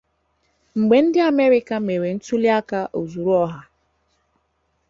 mgbe 0.79 0.97
ndị 1.03 1.19
Amerịka 1.31 1.75
mere 1.87 2.07
ntụli-aka 2.17 2.79
ozuru 2.99 3.31
ọha 3.43 3.61